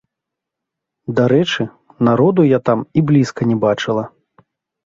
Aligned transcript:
Дарэчы, 1.19 1.63
народу 2.09 2.41
я 2.47 2.59
там 2.71 2.79
і 3.01 3.07
блізка 3.11 3.41
не 3.51 3.57
бачыла. 3.67 4.03